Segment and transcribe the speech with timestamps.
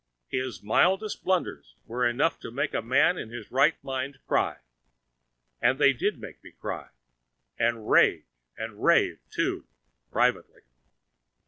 [0.29, 4.57] His mildest blunders were enough to make a man in his right mind cry;
[5.61, 8.25] and they did make me cry—and rage
[8.57, 9.67] and rave too,
[10.11, 10.61] privately.